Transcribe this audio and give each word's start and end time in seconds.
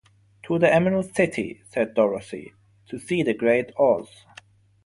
"To 0.47 0.57
the 0.57 0.67
Emerald 0.73 1.13
City," 1.15 1.61
said 1.69 1.93
Dorothy, 1.93 2.53
"to 2.87 2.97
see 2.97 3.21
the 3.21 3.35
Great 3.35 3.71
Oz." 3.77 4.09